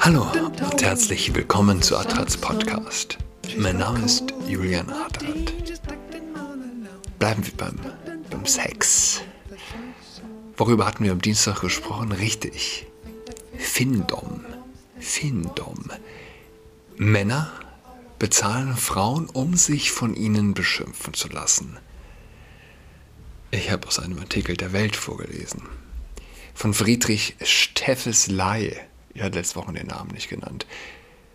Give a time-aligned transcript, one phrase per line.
[0.00, 0.26] Hallo
[0.72, 3.18] und herzlich willkommen zu Adrats Podcast.
[3.58, 5.52] Mein Name ist Julian Adrat.
[7.18, 7.78] Bleiben wir beim,
[8.30, 9.20] beim Sex.
[10.56, 12.12] Worüber hatten wir am Dienstag gesprochen?
[12.12, 12.86] Richtig.
[13.58, 14.46] Findom.
[14.98, 15.90] Findom.
[16.96, 17.52] Männer
[18.18, 21.76] bezahlen Frauen, um sich von ihnen beschimpfen zu lassen.
[23.56, 25.62] Ich habe aus einem Artikel der Welt vorgelesen.
[26.52, 28.76] Von Friedrich Steffesley.
[29.14, 30.66] Ich hatte letzte Woche den Namen nicht genannt.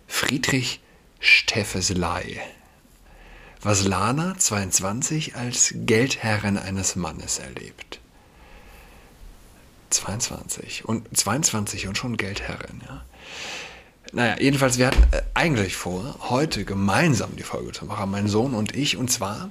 [0.06, 0.78] Friedrich
[1.18, 2.38] Steffesley.
[3.60, 7.98] Was Lana 22 als Geldherrin eines Mannes erlebt.
[9.90, 13.04] 22 und 22 und schon Geldherrin, ja.
[14.12, 18.54] Naja, jedenfalls, wir hatten äh, eigentlich vor, heute gemeinsam die Folge zu machen, mein Sohn
[18.54, 18.96] und ich.
[18.96, 19.50] Und zwar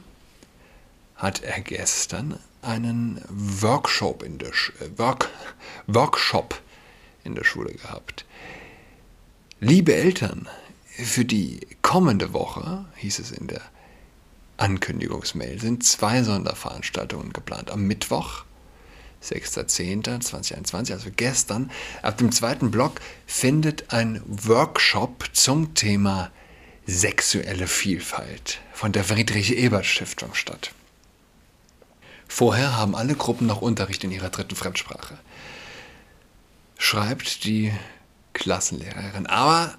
[1.15, 5.29] hat er gestern einen Workshop in der, Sch äh, Work
[5.87, 6.61] Workshop
[7.23, 8.25] in der Schule gehabt.
[9.59, 10.47] Liebe Eltern,
[10.85, 13.61] für die kommende Woche, hieß es in der
[14.57, 17.71] Ankündigungsmail, sind zwei Sonderveranstaltungen geplant.
[17.71, 18.43] Am Mittwoch
[19.23, 26.31] 6.10.2021, also gestern, ab dem zweiten Block findet ein Workshop zum Thema
[26.87, 30.71] sexuelle Vielfalt von der Friedrich-Ebert-Stiftung statt.
[32.33, 35.17] Vorher haben alle Gruppen noch Unterricht in ihrer dritten Fremdsprache.
[36.77, 37.73] Schreibt die
[38.31, 39.27] Klassenlehrerin.
[39.27, 39.75] Aber,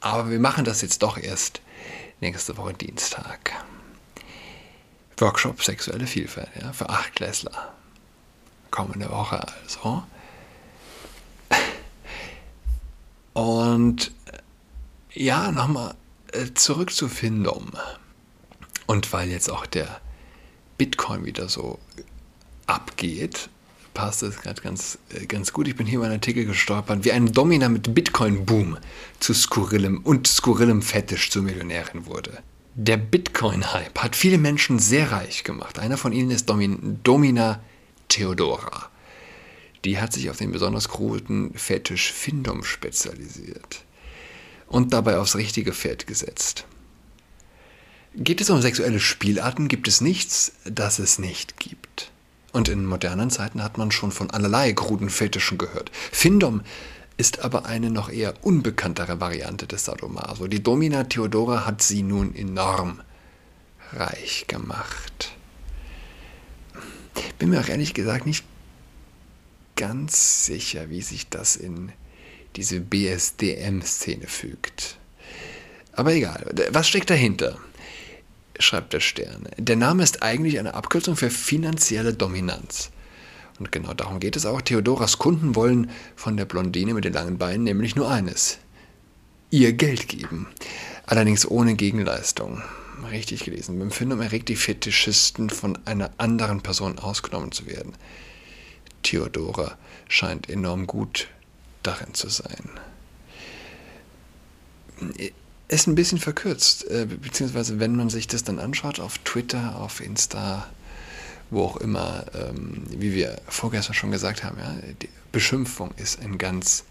[0.00, 1.62] aber wir machen das jetzt doch erst
[2.20, 3.52] nächste Woche Dienstag.
[5.16, 7.72] Workshop sexuelle Vielfalt ja, für Achtklässler
[8.70, 10.02] kommende Woche also.
[13.32, 14.12] Und
[15.14, 15.94] ja, nochmal
[16.32, 17.72] äh, zurück zu Findom.
[18.86, 20.02] Und weil jetzt auch der
[20.78, 21.78] Bitcoin wieder so
[22.66, 23.50] abgeht,
[23.94, 25.66] passt es gerade ganz, äh, ganz gut.
[25.66, 28.78] Ich bin hier über einen Artikel gestolpert, wie ein Domina mit Bitcoin-Boom
[29.18, 32.38] zu skurrilem und skurrilem Fetisch zur Millionärin wurde.
[32.74, 35.80] Der Bitcoin-Hype hat viele Menschen sehr reich gemacht.
[35.80, 37.60] Einer von ihnen ist Domin Domina
[38.06, 38.88] Theodora.
[39.84, 43.84] Die hat sich auf den besonders kruden Fetisch Findom spezialisiert
[44.68, 46.66] und dabei aufs richtige Pferd gesetzt.
[48.14, 52.10] Geht es um sexuelle Spielarten, gibt es nichts, das es nicht gibt.
[52.52, 55.90] Und in modernen Zeiten hat man schon von allerlei kruden Fetischen gehört.
[56.12, 56.62] Findom
[57.16, 60.46] ist aber eine noch eher unbekanntere Variante des Sadomaso.
[60.46, 63.00] Die Domina Theodora hat sie nun enorm
[63.92, 65.32] reich gemacht
[67.38, 68.44] bin mir auch ehrlich gesagt nicht
[69.76, 71.92] ganz sicher, wie sich das in
[72.56, 74.98] diese BSDM-Szene fügt.
[75.92, 77.58] Aber egal, was steckt dahinter?
[78.58, 79.48] Schreibt der Stern.
[79.56, 82.90] Der Name ist eigentlich eine Abkürzung für finanzielle Dominanz.
[83.58, 84.60] Und genau darum geht es auch.
[84.60, 88.58] Theodoras Kunden wollen von der Blondine mit den langen Beinen nämlich nur eines.
[89.50, 90.46] Ihr Geld geben.
[91.06, 92.62] Allerdings ohne Gegenleistung
[93.10, 93.78] richtig gelesen.
[93.78, 97.94] Beim Findum erregt die Fetischisten von einer anderen Person ausgenommen zu werden.
[99.02, 101.28] Theodora scheint enorm gut
[101.82, 102.70] darin zu sein.
[105.68, 106.86] Ist ein bisschen verkürzt,
[107.20, 110.66] beziehungsweise wenn man sich das dann anschaut auf Twitter, auf Insta,
[111.50, 112.24] wo auch immer,
[112.88, 116.84] wie wir vorgestern schon gesagt haben, ja, die Beschimpfung ist ein ganz,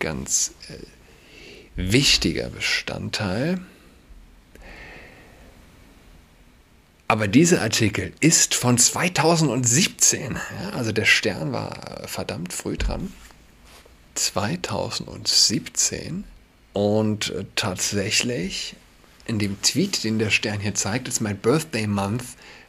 [0.00, 0.52] ganz
[1.76, 3.60] wichtiger Bestandteil
[7.12, 10.32] Aber dieser Artikel ist von 2017.
[10.32, 13.12] Ja, also der Stern war verdammt früh dran.
[14.14, 16.24] 2017.
[16.72, 18.76] Und tatsächlich
[19.26, 22.24] in dem Tweet, den der Stern hier zeigt, it's my birthday month.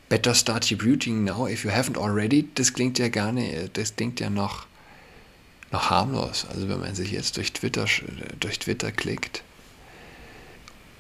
[0.09, 2.47] Better start your beautying now if you haven't already.
[2.55, 4.67] Das klingt ja gar nicht, das klingt ja noch,
[5.71, 6.45] noch harmlos.
[6.53, 7.85] Also wenn man sich jetzt durch Twitter,
[8.39, 9.43] durch Twitter klickt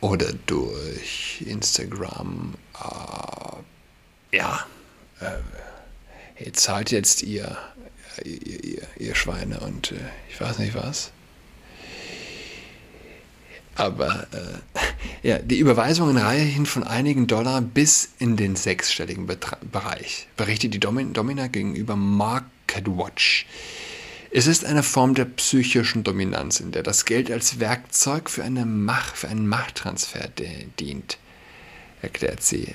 [0.03, 2.55] oder durch Instagram.
[2.73, 4.65] Äh, ja,
[5.21, 7.57] äh, ihr zahlt jetzt ihr,
[8.25, 9.95] ihr, ihr, ihr Schweine und äh,
[10.29, 11.12] ich weiß nicht was.
[13.75, 20.27] Aber äh, ja, die Überweisungen reichen von einigen Dollar bis in den sechsstelligen Betra Bereich,
[20.37, 23.45] berichtet die Domin Domina gegenüber MarketWatch.
[24.35, 28.65] Es ist eine Form der psychischen Dominanz, in der das Geld als Werkzeug für, eine
[28.65, 30.27] Macht, für einen Machttransfer
[30.79, 31.17] dient,
[32.01, 32.67] erklärt sie.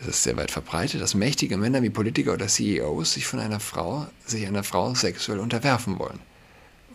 [0.00, 3.60] Es ist sehr weit verbreitet, dass mächtige Männer wie Politiker oder CEOs sich von einer
[3.60, 6.20] Frau, sich einer Frau sexuell unterwerfen wollen.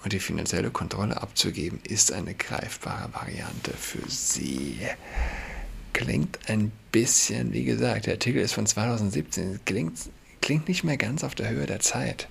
[0.06, 4.78] Und die finanzielle Kontrolle abzugeben, ist eine greifbare Variante für sie.
[5.94, 9.98] Klingt ein bisschen, wie gesagt, der Artikel ist von 2017, klingt
[10.42, 12.28] klingt nicht mehr ganz auf der Höhe der Zeit.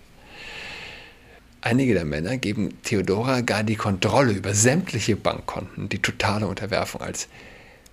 [1.62, 7.26] Einige der Männer geben Theodora gar die Kontrolle über sämtliche Bankkonten, die totale Unterwerfung als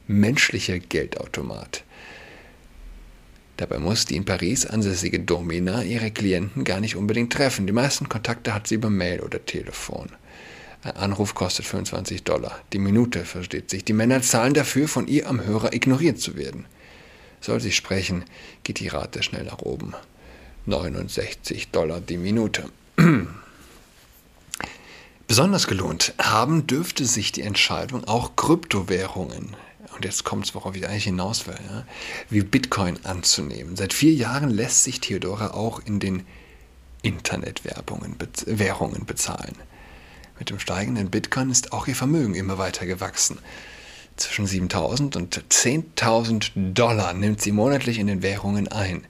[0.06, 1.84] menschlicher Geldautomat.
[3.62, 7.68] Dabei muss die in Paris ansässige Domina ihre Klienten gar nicht unbedingt treffen.
[7.68, 10.10] Die meisten Kontakte hat sie über Mail oder Telefon.
[10.82, 12.60] Ein Anruf kostet 25 Dollar.
[12.74, 13.86] Die Minute versteht sich.
[13.86, 16.66] Die Männer zahlen dafür, von ihr am Hörer ignoriert zu werden.
[17.40, 18.24] Soll sie sprechen,
[18.64, 19.94] geht die Rate schnell nach oben.
[20.66, 22.64] 69 Dollar die Minute.
[25.28, 29.56] Besonders gelohnt haben dürfte sich die Entscheidung auch Kryptowährungen
[30.02, 31.86] und jetzt kommt es, worauf ich eigentlich hinaus will, ja,
[32.32, 33.76] wie Bitcoin anzunehmen.
[33.76, 36.26] Seit vier Jahren lässt sich Theodora auch in den
[37.04, 38.16] Internetwerbungen
[38.48, 39.54] Währungen bezahlen.
[40.40, 43.38] Mit dem steigenden Bitcoin ist auch ihr Vermögen immer weiter gewachsen.
[44.18, 49.06] Zwischen 7.000 und 10.000 Dollar nimmt sie monatlich in den Währungen ein.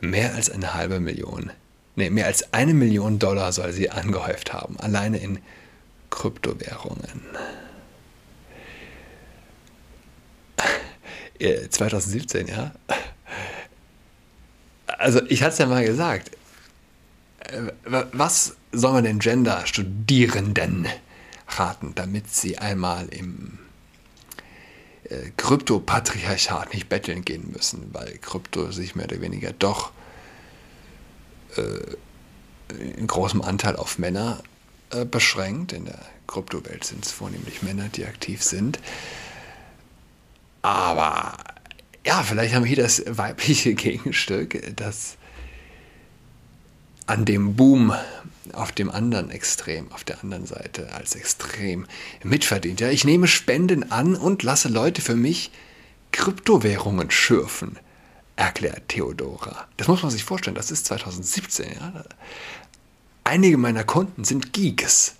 [0.00, 1.52] Mehr als eine halbe Million,
[1.96, 5.38] nee, mehr als eine Million Dollar soll sie angehäuft haben, alleine in
[6.08, 7.20] Kryptowährungen.
[11.38, 12.72] 2017, ja.
[14.86, 16.30] Also ich hatte es ja mal gesagt.
[17.40, 20.86] Äh, was soll man den Gender-Studierenden
[21.48, 23.58] raten, damit sie einmal im
[25.04, 29.92] äh, Krypto-Patriarchat nicht betteln gehen müssen, weil Krypto sich mehr oder weniger doch
[31.56, 34.42] äh, in großem Anteil auf Männer
[34.90, 35.72] äh, beschränkt.
[35.72, 38.78] In der Kryptowelt sind es vornehmlich Männer, die aktiv sind.
[40.64, 41.36] Aber
[42.06, 45.18] ja, vielleicht haben wir hier das weibliche Gegenstück, das
[47.06, 47.92] an dem Boom
[48.54, 51.86] auf dem anderen Extrem, auf der anderen Seite als Extrem
[52.22, 52.80] mitverdient.
[52.80, 55.50] Ja, ich nehme Spenden an und lasse Leute für mich
[56.12, 57.78] Kryptowährungen schürfen,
[58.34, 59.68] erklärt Theodora.
[59.76, 61.74] Das muss man sich vorstellen, das ist 2017.
[61.74, 62.04] Ja.
[63.22, 65.16] Einige meiner Kunden sind Geeks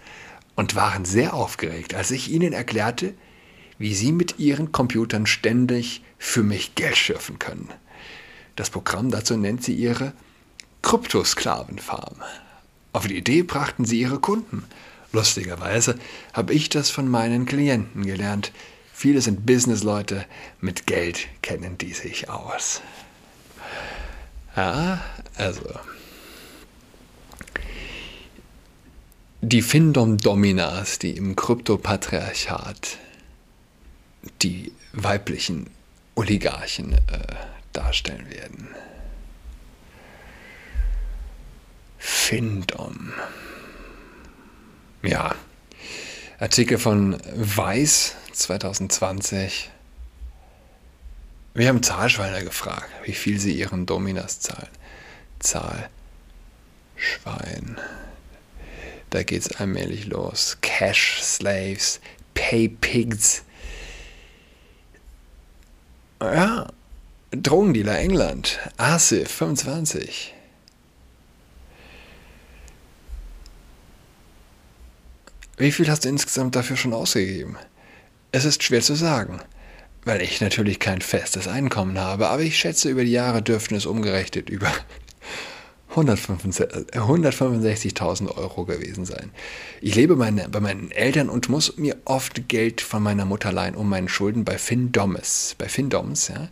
[0.54, 3.12] und waren sehr aufgeregt, als ich ihnen erklärte,
[3.78, 7.68] wie Sie mit Ihren Computern ständig für mich Geld schürfen können.
[8.56, 10.12] Das Programm dazu nennt sie ihre
[10.82, 12.16] Kryptosklavenfarm.
[12.92, 14.64] Auf die Idee brachten sie ihre Kunden.
[15.12, 15.98] Lustigerweise
[16.32, 18.52] habe ich das von meinen Klienten gelernt.
[18.92, 20.24] Viele sind Businessleute,
[20.60, 22.80] mit Geld kennen die sich aus.
[24.56, 25.02] Ja,
[25.36, 25.68] also.
[29.40, 32.98] Die Findom-Dominas, die im Kryptopatriarchat
[34.42, 35.70] die weiblichen
[36.14, 36.98] Oligarchen äh,
[37.72, 38.68] darstellen werden.
[41.98, 43.12] Findom.
[45.02, 45.34] Ja,
[46.38, 49.70] Artikel von Weiß 2020.
[51.54, 54.68] Wir haben Zahlschweiner gefragt, wie viel sie ihren Dominas zahlen.
[55.38, 55.88] Zahl
[56.96, 57.78] Schwein.
[59.10, 60.58] Da geht es allmählich los.
[60.60, 62.00] Cash Slaves,
[62.34, 63.43] Pay Pigs,
[66.32, 66.66] ja,
[67.30, 70.34] Drogendealer England, Asif 25.
[75.56, 77.56] Wie viel hast du insgesamt dafür schon ausgegeben?
[78.32, 79.40] Es ist schwer zu sagen,
[80.04, 83.86] weil ich natürlich kein festes Einkommen habe, aber ich schätze, über die Jahre dürften es
[83.86, 84.72] umgerechnet über
[85.94, 89.30] 165.000 Euro gewesen sein.
[89.80, 93.76] Ich lebe meine, bei meinen Eltern und muss mir oft Geld von meiner Mutter leihen,
[93.76, 96.48] um meine Schulden bei Findoms, bei Findoms, ja,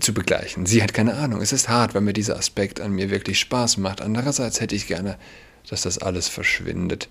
[0.00, 0.66] zu begleichen.
[0.66, 1.40] Sie hat keine Ahnung.
[1.40, 4.02] Es ist hart, weil mir dieser Aspekt an mir wirklich Spaß macht.
[4.02, 5.18] Andererseits hätte ich gerne,
[5.68, 7.08] dass das alles verschwindet.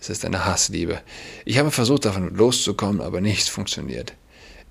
[0.00, 1.00] Es ist eine Hassliebe.
[1.44, 4.14] Ich habe versucht, davon loszukommen, aber nichts funktioniert.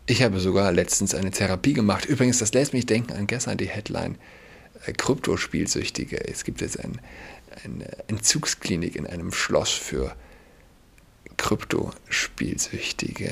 [0.06, 2.06] Ich habe sogar letztens eine Therapie gemacht.
[2.06, 4.16] Übrigens, das lässt mich denken an gestern die Headline
[4.80, 6.28] Kryptospielsüchtige.
[6.28, 7.00] Es gibt jetzt ein,
[7.64, 10.16] eine Entzugsklinik in einem Schloss für
[11.38, 13.32] Kryptospielsüchtige.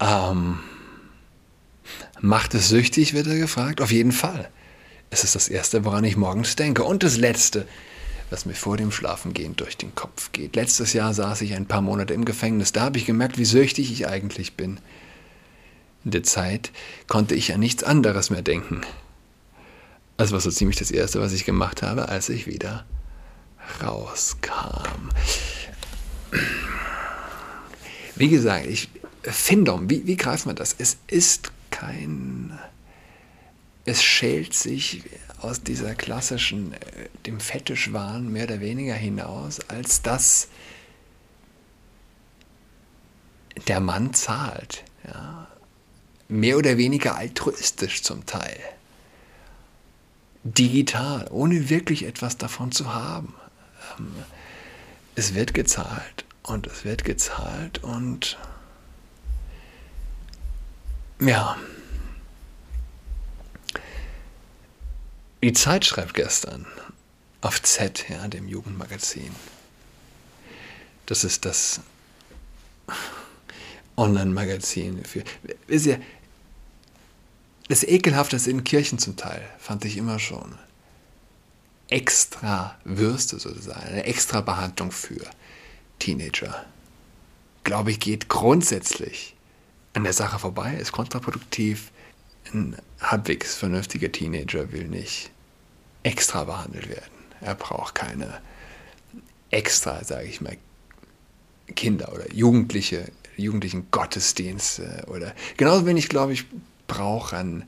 [0.00, 0.58] Ähm,
[2.20, 3.80] macht es süchtig, wird er gefragt?
[3.80, 4.50] Auf jeden Fall.
[5.10, 6.84] Es ist das Erste, woran ich morgens denke.
[6.84, 7.66] Und das Letzte,
[8.30, 10.56] was mir vor dem Schlafengehen durch den Kopf geht.
[10.56, 12.72] Letztes Jahr saß ich ein paar Monate im Gefängnis.
[12.72, 14.78] Da habe ich gemerkt, wie süchtig ich eigentlich bin.
[16.04, 16.72] Der Zeit
[17.08, 18.82] konnte ich an nichts anderes mehr denken.
[20.16, 22.84] Also war so ziemlich das Erste, was ich gemacht habe, als ich wieder
[23.82, 25.10] rauskam.
[28.16, 28.88] Wie gesagt, ich,
[29.22, 30.74] Findom, wie, wie greift man das?
[30.78, 32.58] Es ist kein.
[33.84, 35.04] Es schält sich
[35.40, 40.48] aus dieser klassischen, äh, dem Fetischwahn mehr oder weniger hinaus, als dass
[43.68, 44.84] der Mann zahlt.
[45.06, 45.48] Ja?
[46.30, 48.58] Mehr oder weniger altruistisch zum Teil.
[50.44, 53.34] Digital, ohne wirklich etwas davon zu haben.
[53.98, 54.14] Ähm,
[55.16, 58.38] es wird gezahlt und es wird gezahlt und
[61.20, 61.58] ja.
[65.42, 66.66] Die Zeit schreibt gestern
[67.40, 69.34] auf Z, ja, dem Jugendmagazin.
[71.06, 71.80] Das ist das
[73.96, 75.24] Online-Magazin für.
[75.66, 76.00] Wisst ihr,
[77.70, 80.58] das Ekelhafteste in Kirchen zum Teil fand ich immer schon.
[81.88, 85.24] Extra Würste sozusagen, eine extra Behandlung für
[86.00, 86.66] Teenager.
[87.62, 89.36] Glaube ich, geht grundsätzlich
[89.92, 91.92] an der Sache vorbei, ist kontraproduktiv.
[92.52, 95.30] Ein halbwegs vernünftiger Teenager will nicht
[96.02, 97.12] extra behandelt werden.
[97.40, 98.40] Er braucht keine
[99.50, 100.56] extra, sage ich mal,
[101.76, 106.46] Kinder oder Jugendliche, jugendlichen Gottesdienste oder genauso wenig, glaube ich,
[106.90, 107.64] brauchen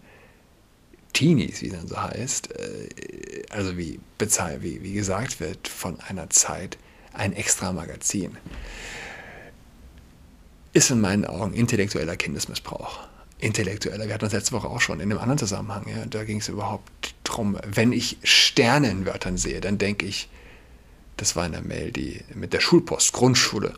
[1.13, 6.29] Teenies, wie es dann so heißt, äh, also wie, wie, wie gesagt wird, von einer
[6.31, 6.77] Zeit
[7.13, 8.37] ein extra Magazin.
[10.73, 13.01] Ist in meinen Augen intellektueller Kindesmissbrauch.
[13.39, 16.39] Intellektueller, wir hatten das letzte Woche auch schon in einem anderen Zusammenhang, ja, da ging
[16.39, 20.29] es überhaupt darum, wenn ich Sterne in Wörtern sehe, dann denke ich,
[21.17, 23.75] das war eine Mail, die mit der Schulpost, Grundschule,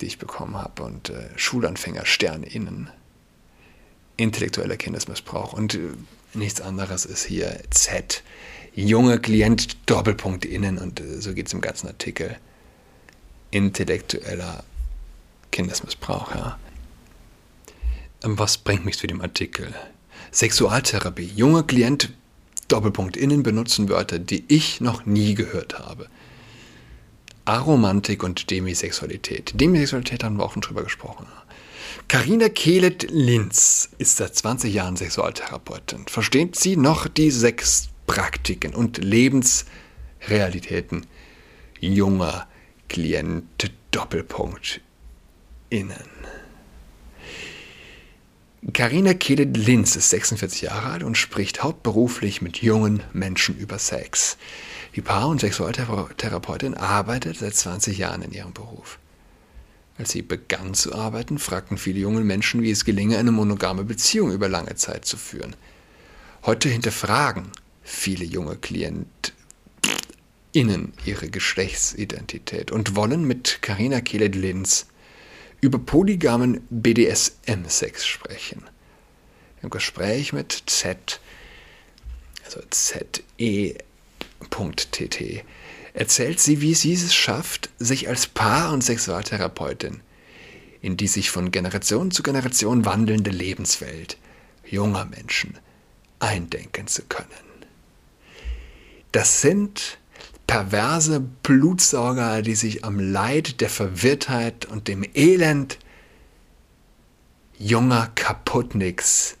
[0.00, 2.90] die ich bekommen habe und äh, Schulanfänger Sterne innen.
[4.16, 5.78] Intellektueller Kindesmissbrauch und äh,
[6.34, 8.22] nichts anderes ist hier Z.
[8.74, 12.36] Junge Klient Doppelpunkt innen und äh, so geht es im ganzen Artikel.
[13.50, 14.64] Intellektueller
[15.50, 16.58] Kindesmissbrauch, ja.
[18.24, 19.72] Ähm, was bringt mich zu dem Artikel?
[20.32, 21.30] Sexualtherapie.
[21.34, 22.12] Junge Klient
[22.68, 26.08] Doppelpunkt innen benutzen Wörter, die ich noch nie gehört habe.
[27.44, 29.52] Aromantik und Demisexualität.
[29.60, 31.26] Demisexualität haben wir auch schon drüber gesprochen.
[32.08, 36.06] Karina Kehlet-Linz ist seit 20 Jahren Sexualtherapeutin.
[36.06, 41.06] Versteht sie noch die Sexpraktiken und Lebensrealitäten
[41.80, 42.48] junger
[42.88, 44.80] Klienten Doppelpunkt
[45.70, 46.08] innen?
[48.72, 54.38] Karina Kehlet-Linz ist 46 Jahre alt und spricht hauptberuflich mit jungen Menschen über Sex.
[54.96, 58.98] Die Paar- und Sexualtherapeutin arbeitet seit 20 Jahren in ihrem Beruf.
[59.96, 64.32] Als sie begann zu arbeiten, fragten viele junge Menschen, wie es gelinge, eine monogame Beziehung
[64.32, 65.54] über lange Zeit zu führen.
[66.44, 69.32] Heute hinterfragen viele junge KlientInnen
[71.04, 74.86] ihre Geschlechtsidentität und wollen mit Karina Kehlet-Linz
[75.60, 78.64] über polygamen BDSM-Sex sprechen.
[79.62, 81.20] Im Gespräch mit Z,
[82.44, 83.76] also ZE
[84.50, 85.44] Tt.
[85.94, 90.02] Erzählt sie, wie sie es schafft, sich als Paar- und Sexualtherapeutin
[90.84, 94.18] in die sich von Generation zu Generation wandelnde Lebenswelt
[94.66, 95.56] junger Menschen
[96.18, 97.30] eindenken zu können.
[99.10, 99.96] Das sind
[100.46, 105.78] perverse Blutsauger, die sich am Leid der Verwirrtheit und dem Elend
[107.58, 109.38] junger Kaputtnicks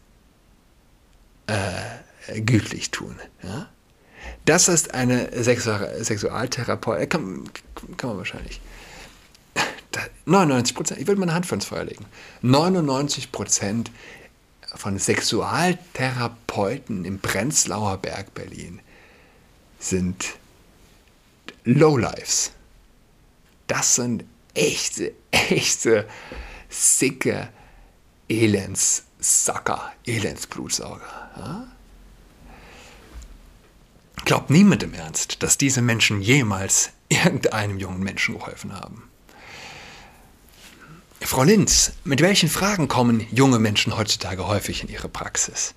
[1.46, 3.16] äh, gütlich tun.
[3.42, 3.68] Ja?
[4.44, 7.44] Das ist eine Sexualtherapeutin, äh, kann,
[7.96, 8.60] kann man wahrscheinlich.
[10.26, 12.06] 99 Prozent, ich würde meine Hand für ins Feuer legen.
[12.42, 13.90] 99 Prozent
[14.74, 18.80] von Sexualtherapeuten im Prenzlauer Berg Berlin
[19.78, 20.34] sind
[21.64, 22.50] Lowlifes.
[23.66, 26.08] Das sind echte, echte,
[26.68, 27.48] sicke
[28.28, 31.30] Elendssacker, Elendsblutsauger.
[31.36, 31.68] Ja?
[34.24, 39.02] Glaubt niemand im Ernst, dass diese Menschen jemals irgendeinem jungen Menschen geholfen haben.
[41.20, 45.74] Frau Linz, mit welchen Fragen kommen junge Menschen heutzutage häufig in ihre Praxis?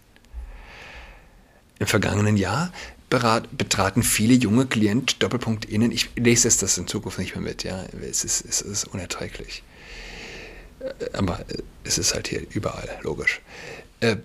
[1.79, 2.71] Im vergangenen Jahr
[3.09, 5.91] betraten viele junge Klient Doppelpunkt innen.
[5.91, 7.85] Ich lese es das in Zukunft nicht mehr mit, ja.
[8.01, 9.63] Es ist, es ist unerträglich.
[11.13, 11.39] Aber
[11.83, 13.41] es ist halt hier überall, logisch.
[14.01, 14.17] Äh,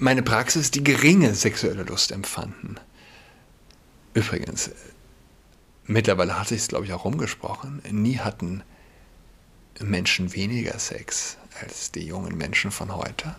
[0.00, 2.80] meine Praxis, die geringe sexuelle Lust empfanden.
[4.14, 4.70] Übrigens,
[5.86, 7.82] mittlerweile hat sich es, glaube ich, auch rumgesprochen.
[7.90, 8.62] Nie hatten
[9.80, 13.34] Menschen weniger Sex als die jungen Menschen von heute.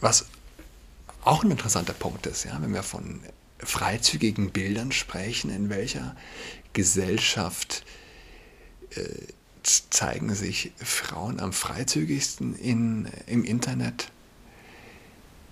[0.00, 0.26] Was
[1.24, 3.20] auch ein interessanter Punkt ist, ja, wenn wir von
[3.58, 6.16] freizügigen Bildern sprechen, in welcher
[6.72, 7.84] Gesellschaft
[8.90, 9.02] äh,
[9.62, 14.10] zeigen sich Frauen am freizügigsten in, im Internet,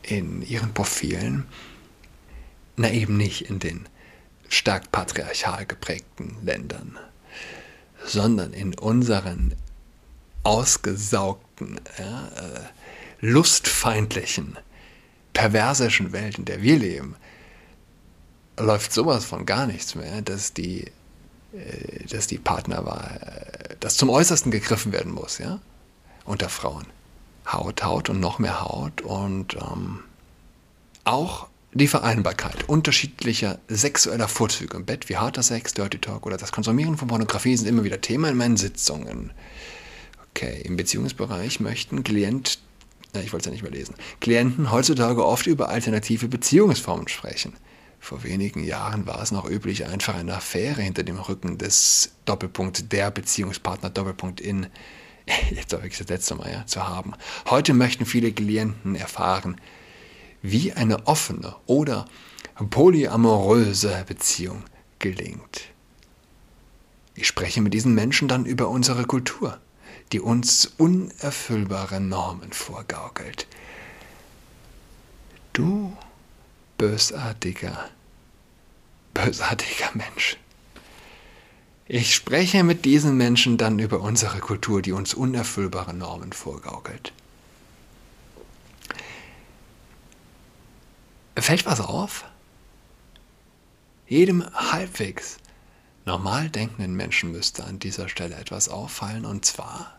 [0.02, 1.46] in ihren Profilen
[2.78, 3.88] na eben nicht in den
[4.48, 6.98] stark patriarchal geprägten Ländern,
[8.04, 9.54] sondern in unseren
[10.44, 12.60] ausgesaugten, ja, äh,
[13.20, 14.56] lustfeindlichen,
[15.32, 17.16] perversischen Welt, in der wir leben,
[18.58, 20.84] läuft sowas von gar nichts mehr, dass die,
[21.52, 25.60] äh, dass die Partnerwahl, äh, dass zum Äußersten gegriffen werden muss, ja,
[26.24, 26.86] unter Frauen.
[27.50, 30.00] Haut, Haut und noch mehr Haut und ähm,
[31.04, 36.52] auch die Vereinbarkeit unterschiedlicher sexueller Vorzüge im Bett, wie harter Sex, Dirty Talk oder das
[36.52, 39.32] Konsumieren von Pornografie sind immer wieder Thema in meinen Sitzungen.
[40.30, 42.58] Okay, im Beziehungsbereich möchten Klient,
[43.14, 47.54] äh, ich wollte es ja nicht mehr lesen, Klienten heutzutage oft über alternative Beziehungsformen sprechen.
[48.00, 52.92] Vor wenigen Jahren war es noch üblich, einfach eine Affäre hinter dem Rücken des Doppelpunkt
[52.92, 54.68] der Beziehungspartner Doppelpunkt in
[55.50, 57.12] jetzt habe ich das letzte Mal ja, zu haben.
[57.50, 59.60] Heute möchten viele Klienten erfahren,
[60.42, 62.06] wie eine offene oder
[62.70, 64.64] polyamoröse Beziehung
[64.98, 65.68] gelingt.
[67.14, 69.58] Ich spreche mit diesen Menschen dann über unsere Kultur,
[70.12, 73.46] die uns unerfüllbare Normen vorgaukelt.
[75.52, 75.96] Du
[76.78, 77.90] bösartiger,
[79.14, 80.36] bösartiger Mensch.
[81.86, 87.12] Ich spreche mit diesen Menschen dann über unsere Kultur, die uns unerfüllbare Normen vorgaukelt.
[91.48, 92.26] Fällt was auf?
[94.06, 95.38] Jedem halbwegs
[96.04, 99.98] normal denkenden Menschen müsste an dieser Stelle etwas auffallen, und zwar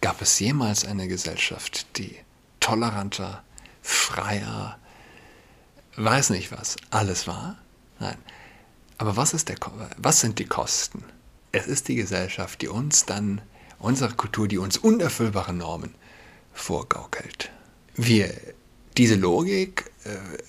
[0.00, 2.16] gab es jemals eine Gesellschaft, die
[2.58, 3.44] toleranter,
[3.82, 4.80] freier,
[5.94, 7.56] weiß nicht was, alles war?
[8.00, 8.18] Nein.
[8.96, 9.58] Aber was, ist der,
[9.96, 11.04] was sind die Kosten?
[11.52, 13.42] Es ist die Gesellschaft, die uns dann,
[13.78, 15.94] unsere Kultur, die uns unerfüllbare Normen
[16.52, 17.48] vorgaukelt.
[17.94, 18.34] Wir,
[18.96, 19.88] diese Logik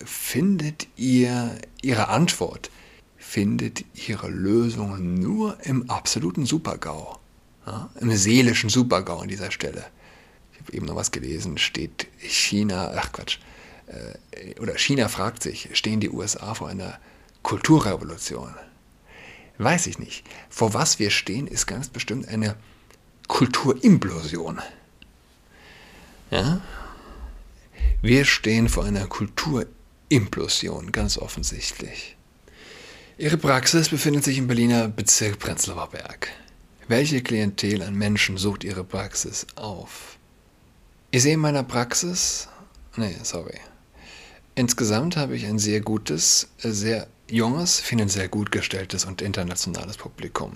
[0.04, 2.70] findet ihr, ihre Antwort,
[3.18, 7.20] findet ihre Lösung nur im absoluten Supergau,
[7.66, 7.90] ja?
[8.00, 9.86] im seelischen Supergau an dieser Stelle.
[10.54, 13.40] Ich habe eben noch was gelesen, steht China, ach Quatsch,
[13.88, 17.00] äh, oder China fragt sich, stehen die USA vor einer
[17.44, 18.54] Kulturrevolution.
[19.58, 20.26] Weiß ich nicht.
[20.50, 22.56] Vor was wir stehen, ist ganz bestimmt eine
[23.28, 24.60] Kulturimplosion.
[26.32, 26.62] Ja?
[28.02, 32.16] Wir stehen vor einer Kulturimplosion, ganz offensichtlich.
[33.18, 36.30] Ihre Praxis befindet sich im Berliner Bezirk Prenzlauer Berg.
[36.88, 40.18] Welche Klientel an Menschen sucht Ihre Praxis auf?
[41.12, 42.48] Ich sehe in meiner Praxis,
[42.96, 43.60] nee, sorry.
[44.56, 50.56] Insgesamt habe ich ein sehr gutes, sehr junges, finanziell gut gestelltes und internationales Publikum.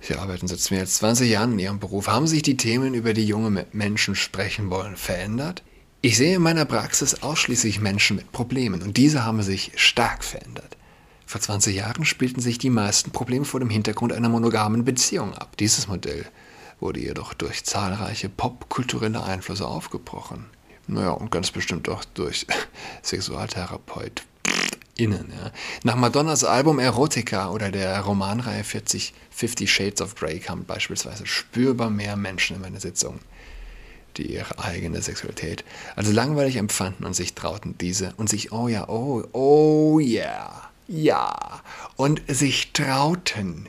[0.00, 2.06] Sie arbeiten seit mehr als 20 Jahren in Ihrem Beruf.
[2.06, 5.64] Haben sich die Themen, über die junge Menschen sprechen wollen, verändert?
[6.04, 10.76] Ich sehe in meiner Praxis ausschließlich Menschen mit Problemen und diese haben sich stark verändert.
[11.26, 15.56] Vor 20 Jahren spielten sich die meisten Probleme vor dem Hintergrund einer monogamen Beziehung ab.
[15.58, 16.26] Dieses Modell
[16.80, 20.46] wurde jedoch durch zahlreiche popkulturelle Einflüsse aufgebrochen.
[20.88, 22.48] Naja, und ganz bestimmt auch durch
[23.04, 24.24] Sexualtherapeut
[24.96, 25.32] innen.
[25.40, 25.52] Ja.
[25.84, 31.90] Nach Madonnas Album Erotica oder der Romanreihe 40 Fifty Shades of Grey kamen beispielsweise spürbar
[31.90, 33.20] mehr Menschen in meine Sitzung,
[34.18, 35.64] die ihre eigene Sexualität
[35.96, 41.62] also langweilig empfanden und sich trauten, diese und sich, oh ja, oh, oh yeah, ja,
[41.96, 43.68] und sich trauten,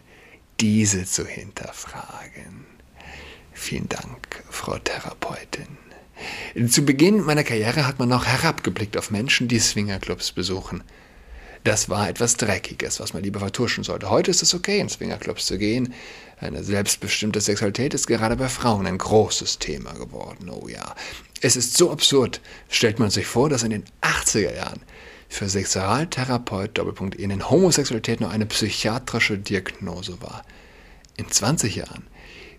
[0.60, 2.66] diese zu hinterfragen.
[3.54, 5.78] Vielen Dank, Frau Therapeutin.
[6.70, 10.84] Zu Beginn meiner Karriere hat man noch herabgeblickt auf Menschen, die Swingerclubs besuchen.
[11.64, 14.10] Das war etwas Dreckiges, was man lieber vertuschen sollte.
[14.10, 15.94] Heute ist es okay, in Swingerclubs zu gehen.
[16.40, 20.50] Eine selbstbestimmte Sexualität ist gerade bei Frauen ein großes Thema geworden.
[20.50, 20.94] Oh ja.
[21.42, 22.42] Es ist so absurd.
[22.70, 24.82] Stellt man sich vor, dass in den 80er Jahren
[25.30, 30.44] für Sexualtherapeut Doppelpunkt in Homosexualität nur eine psychiatrische Diagnose war.
[31.16, 32.08] In 20 Jahren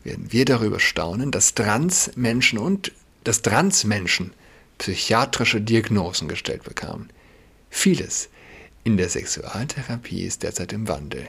[0.02, 2.92] werden wir darüber staunen, dass Transmenschen und
[3.24, 4.32] dass Transmenschen
[4.78, 7.10] psychiatrische Diagnosen gestellt bekamen.
[7.70, 8.28] Vieles
[8.84, 11.26] in der Sexualtherapie ist derzeit im Wandel.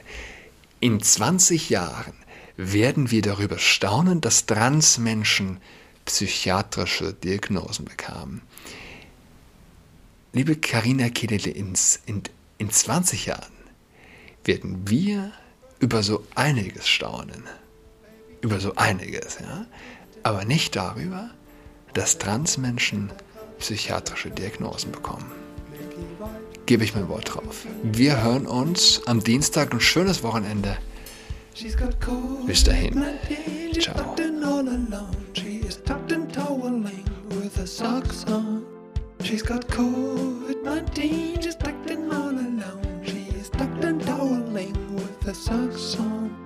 [0.78, 2.12] In 20 Jahren
[2.56, 5.58] werden wir darüber staunen, dass Transmenschen
[6.04, 8.42] psychiatrische Diagnosen bekamen.
[10.32, 11.72] Liebe Karina Kedele, in,
[12.58, 13.52] in 20 Jahren
[14.44, 15.32] werden wir
[15.80, 17.42] über so einiges staunen.
[18.42, 19.66] Über so einiges, ja.
[20.22, 21.30] Aber nicht darüber,
[21.94, 23.10] dass Transmenschen
[23.58, 25.45] psychiatrische Diagnosen bekommen
[26.66, 27.66] gebe ich mein Wort drauf.
[27.82, 29.72] Wir hören uns am Dienstag.
[29.72, 30.76] Ein schönes Wochenende.
[32.46, 33.02] Bis dahin.
[33.80, 34.14] Ciao.
[39.22, 43.02] She's got COVID-19, she's tucked in all alone.
[43.04, 46.45] She's tucked and toweling with her socks on.